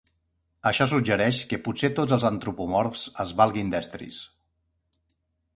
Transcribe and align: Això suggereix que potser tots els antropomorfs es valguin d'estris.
Això 0.69 0.87
suggereix 0.93 1.41
que 1.51 1.59
potser 1.67 1.91
tots 2.01 2.17
els 2.19 2.25
antropomorfs 2.31 3.05
es 3.25 3.37
valguin 3.43 3.73
d'estris. 3.75 4.23